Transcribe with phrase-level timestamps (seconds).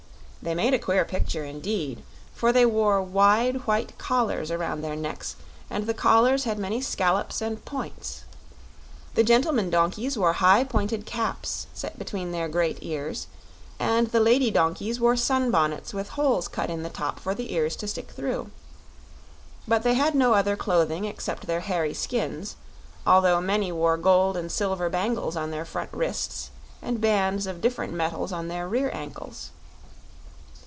[0.43, 2.01] They made a queer picture, indeed;
[2.33, 5.35] for they wore wide, white collars around their necks
[5.69, 8.23] and the collars had many scallops and points.
[9.13, 13.27] The gentlemen donkeys wore high pointed caps set between their great ears,
[13.79, 17.75] and the lady donkeys wore sunbonnets with holes cut in the top for the ears
[17.75, 18.49] to stick through.
[19.67, 22.55] But they had no other clothing except their hairy skins,
[23.05, 26.49] although many wore gold and silver bangles on their front wrists
[26.81, 29.51] and bands of different metals on their rear ankles.